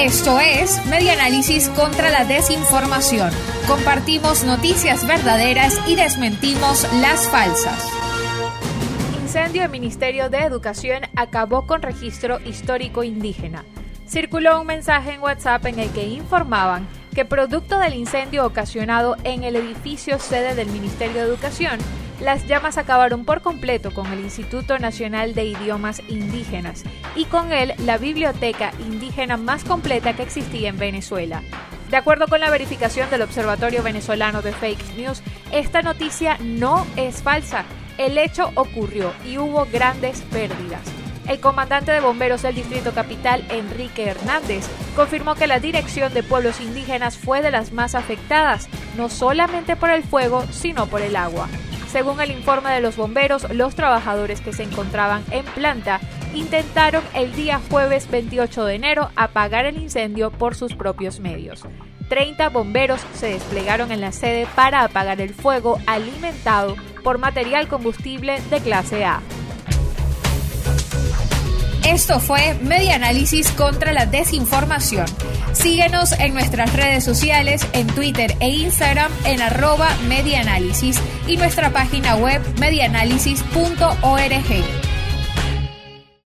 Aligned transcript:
Esto 0.00 0.38
es 0.38 0.86
Media 0.86 1.14
Análisis 1.14 1.68
contra 1.70 2.08
la 2.10 2.24
Desinformación. 2.24 3.32
Compartimos 3.66 4.44
noticias 4.44 5.04
verdaderas 5.04 5.76
y 5.88 5.96
desmentimos 5.96 6.86
las 7.00 7.28
falsas. 7.28 7.84
Incendio 9.20 9.62
del 9.62 9.72
Ministerio 9.72 10.30
de 10.30 10.38
Educación 10.38 11.02
acabó 11.16 11.66
con 11.66 11.82
registro 11.82 12.38
histórico 12.46 13.02
indígena. 13.02 13.64
Circuló 14.06 14.60
un 14.60 14.68
mensaje 14.68 15.14
en 15.14 15.20
WhatsApp 15.20 15.66
en 15.66 15.80
el 15.80 15.90
que 15.90 16.06
informaban 16.06 16.86
que 17.12 17.24
producto 17.24 17.80
del 17.80 17.94
incendio 17.94 18.46
ocasionado 18.46 19.16
en 19.24 19.42
el 19.42 19.56
edificio 19.56 20.20
sede 20.20 20.54
del 20.54 20.68
Ministerio 20.68 21.22
de 21.22 21.28
Educación, 21.28 21.80
las 22.20 22.46
llamas 22.46 22.78
acabaron 22.78 23.24
por 23.24 23.42
completo 23.42 23.92
con 23.92 24.06
el 24.12 24.20
Instituto 24.20 24.78
Nacional 24.78 25.34
de 25.34 25.44
Idiomas 25.44 26.02
Indígenas 26.08 26.84
y 27.14 27.24
con 27.26 27.52
él 27.52 27.74
la 27.78 27.98
biblioteca 27.98 28.72
indígena 28.80 29.36
más 29.36 29.64
completa 29.64 30.14
que 30.14 30.22
existía 30.22 30.68
en 30.68 30.78
Venezuela. 30.78 31.42
De 31.90 31.96
acuerdo 31.96 32.26
con 32.26 32.40
la 32.40 32.50
verificación 32.50 33.08
del 33.10 33.22
Observatorio 33.22 33.82
Venezolano 33.82 34.42
de 34.42 34.52
Fake 34.52 34.96
News, 34.96 35.22
esta 35.52 35.80
noticia 35.80 36.36
no 36.40 36.86
es 36.96 37.22
falsa. 37.22 37.64
El 37.96 38.18
hecho 38.18 38.50
ocurrió 38.56 39.12
y 39.24 39.38
hubo 39.38 39.66
grandes 39.72 40.20
pérdidas. 40.22 40.82
El 41.26 41.40
comandante 41.40 41.92
de 41.92 42.00
bomberos 42.00 42.42
del 42.42 42.54
Distrito 42.54 42.92
Capital, 42.92 43.44
Enrique 43.50 44.06
Hernández, 44.06 44.66
confirmó 44.96 45.34
que 45.34 45.46
la 45.46 45.60
Dirección 45.60 46.12
de 46.14 46.22
Pueblos 46.22 46.60
Indígenas 46.60 47.18
fue 47.18 47.42
de 47.42 47.50
las 47.50 47.72
más 47.72 47.94
afectadas, 47.94 48.68
no 48.96 49.08
solamente 49.08 49.76
por 49.76 49.90
el 49.90 50.02
fuego, 50.04 50.44
sino 50.50 50.86
por 50.86 51.02
el 51.02 51.16
agua. 51.16 51.48
Según 51.90 52.20
el 52.20 52.30
informe 52.30 52.70
de 52.70 52.80
los 52.80 52.96
bomberos, 52.96 53.46
los 53.50 53.74
trabajadores 53.74 54.42
que 54.42 54.52
se 54.52 54.62
encontraban 54.62 55.24
en 55.30 55.44
planta 55.44 56.00
intentaron 56.34 57.02
el 57.14 57.32
día 57.34 57.60
jueves 57.70 58.10
28 58.10 58.64
de 58.66 58.74
enero 58.74 59.10
apagar 59.16 59.64
el 59.64 59.78
incendio 59.78 60.30
por 60.30 60.54
sus 60.54 60.74
propios 60.74 61.18
medios. 61.18 61.64
30 62.10 62.50
bomberos 62.50 63.00
se 63.14 63.28
desplegaron 63.28 63.90
en 63.90 64.02
la 64.02 64.12
sede 64.12 64.46
para 64.54 64.82
apagar 64.82 65.20
el 65.20 65.32
fuego 65.34 65.78
alimentado 65.86 66.76
por 67.02 67.18
material 67.18 67.68
combustible 67.68 68.40
de 68.50 68.60
clase 68.60 69.04
A. 69.04 69.20
Esto 71.88 72.20
fue 72.20 72.54
Media 72.62 72.96
Análisis 72.96 73.50
contra 73.52 73.94
la 73.94 74.04
Desinformación. 74.04 75.06
Síguenos 75.54 76.12
en 76.12 76.34
nuestras 76.34 76.70
redes 76.74 77.02
sociales, 77.02 77.66
en 77.72 77.86
Twitter 77.86 78.36
e 78.40 78.50
Instagram 78.50 79.10
en 79.24 79.40
arroba 79.40 79.88
medianálisis 80.06 81.00
y 81.26 81.38
nuestra 81.38 81.70
página 81.70 82.16
web 82.16 82.42
medianálisis.org. 82.60 84.87